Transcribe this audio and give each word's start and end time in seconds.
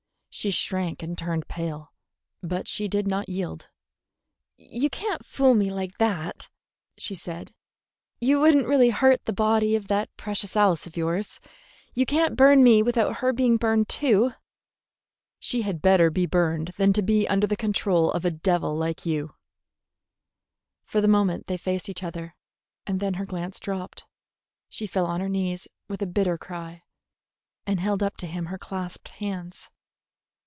She 0.33 0.49
shrank 0.49 1.03
and 1.03 1.17
turned 1.17 1.49
pale; 1.49 1.91
but 2.41 2.65
she 2.65 2.87
did 2.87 3.05
not 3.05 3.27
yield. 3.27 3.67
"You 4.55 4.89
can't 4.89 5.25
fool 5.25 5.53
me 5.55 5.69
like 5.73 5.97
that," 5.97 6.47
she 6.97 7.15
said. 7.15 7.53
"You 8.21 8.39
would 8.39 8.55
n't 8.55 8.65
really 8.65 8.91
hurt 8.91 9.25
the 9.25 9.33
body 9.33 9.75
of 9.75 9.89
that 9.89 10.09
precious 10.15 10.55
Alice 10.55 10.87
of 10.87 10.95
yours. 10.95 11.41
You 11.93 12.05
can't 12.05 12.37
burn 12.37 12.63
me 12.63 12.81
without 12.81 13.17
her 13.17 13.33
being 13.33 13.57
burned 13.57 13.89
too." 13.89 14.31
"She 15.37 15.63
had 15.63 15.81
better 15.81 16.09
be 16.09 16.25
burned 16.25 16.69
than 16.77 16.93
to 16.93 17.01
be 17.01 17.27
under 17.27 17.45
the 17.45 17.57
control 17.57 18.09
of 18.11 18.23
a 18.23 18.27
little 18.29 18.39
devil 18.41 18.75
like 18.77 19.05
you." 19.05 19.35
For 20.85 21.01
the 21.01 21.09
moment 21.09 21.47
they 21.47 21.57
faced 21.57 21.89
each 21.89 22.03
other, 22.03 22.35
and 22.87 23.01
then 23.01 23.15
her 23.15 23.25
glance 23.25 23.59
dropped. 23.59 24.05
She 24.69 24.87
fell 24.87 25.07
on 25.07 25.19
her 25.19 25.29
knees 25.29 25.67
with 25.89 26.01
a 26.01 26.07
bitter 26.07 26.37
cry, 26.37 26.83
and 27.67 27.81
held 27.81 28.01
up 28.01 28.15
to 28.15 28.27
him 28.27 28.45
her 28.45 28.57
clasped 28.57 29.09
hands. 29.09 29.69